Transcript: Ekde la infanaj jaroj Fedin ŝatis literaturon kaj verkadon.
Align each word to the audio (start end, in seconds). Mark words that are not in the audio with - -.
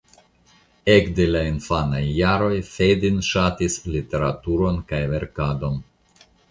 Ekde 0.93 1.27
la 1.33 1.43
infanaj 1.49 2.01
jaroj 2.21 2.57
Fedin 2.73 3.23
ŝatis 3.31 3.79
literaturon 3.99 4.85
kaj 4.93 5.07
verkadon. 5.15 5.83